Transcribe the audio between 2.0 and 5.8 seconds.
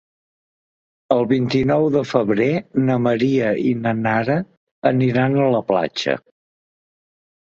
febrer na Maria i na Nara aniran a la